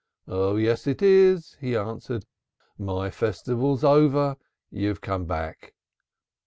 'Oh, 0.27 0.55
yes, 0.55 0.87
it 0.87 1.03
is,' 1.03 1.57
he 1.61 1.75
answered. 1.75 2.25
'My 2.75 3.11
Festival's 3.11 3.83
over. 3.83 4.35
You've 4.71 4.99
come 4.99 5.25
back.'" 5.27 5.75